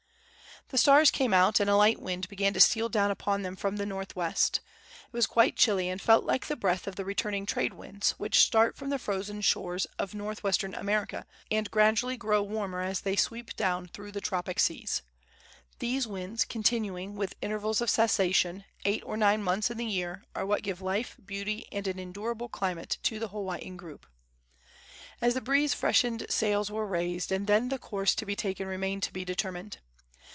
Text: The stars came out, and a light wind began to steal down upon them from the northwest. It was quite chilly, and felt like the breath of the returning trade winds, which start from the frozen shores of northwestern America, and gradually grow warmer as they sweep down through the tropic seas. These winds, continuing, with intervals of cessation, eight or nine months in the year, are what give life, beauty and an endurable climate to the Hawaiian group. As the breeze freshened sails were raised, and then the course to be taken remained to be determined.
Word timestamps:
The 0.67 0.77
stars 0.77 1.11
came 1.11 1.33
out, 1.33 1.59
and 1.59 1.69
a 1.69 1.75
light 1.75 1.99
wind 2.01 2.29
began 2.29 2.53
to 2.53 2.61
steal 2.61 2.87
down 2.87 3.11
upon 3.11 3.41
them 3.41 3.57
from 3.57 3.75
the 3.75 3.85
northwest. 3.85 4.61
It 5.07 5.11
was 5.11 5.25
quite 5.27 5.57
chilly, 5.57 5.89
and 5.89 5.99
felt 6.01 6.23
like 6.23 6.45
the 6.47 6.55
breath 6.55 6.87
of 6.87 6.95
the 6.95 7.03
returning 7.03 7.45
trade 7.45 7.73
winds, 7.73 8.11
which 8.11 8.39
start 8.39 8.77
from 8.77 8.89
the 8.89 8.97
frozen 8.99 9.41
shores 9.41 9.83
of 9.99 10.13
northwestern 10.15 10.73
America, 10.73 11.25
and 11.49 11.69
gradually 11.69 12.15
grow 12.15 12.41
warmer 12.41 12.79
as 12.79 13.01
they 13.01 13.17
sweep 13.17 13.53
down 13.57 13.87
through 13.89 14.13
the 14.13 14.21
tropic 14.21 14.61
seas. 14.61 15.01
These 15.79 16.07
winds, 16.07 16.45
continuing, 16.45 17.17
with 17.17 17.35
intervals 17.41 17.81
of 17.81 17.89
cessation, 17.89 18.63
eight 18.85 19.03
or 19.05 19.17
nine 19.17 19.43
months 19.43 19.69
in 19.69 19.77
the 19.77 19.83
year, 19.85 20.23
are 20.35 20.45
what 20.45 20.63
give 20.63 20.81
life, 20.81 21.17
beauty 21.25 21.67
and 21.73 21.85
an 21.85 21.99
endurable 21.99 22.47
climate 22.47 22.97
to 23.03 23.19
the 23.19 23.27
Hawaiian 23.29 23.75
group. 23.75 24.05
As 25.19 25.33
the 25.33 25.41
breeze 25.41 25.73
freshened 25.73 26.27
sails 26.29 26.71
were 26.71 26.87
raised, 26.87 27.29
and 27.29 27.45
then 27.45 27.67
the 27.67 27.77
course 27.79 28.15
to 28.15 28.25
be 28.25 28.37
taken 28.37 28.67
remained 28.69 29.03
to 29.03 29.11
be 29.11 29.25
determined. 29.25 29.79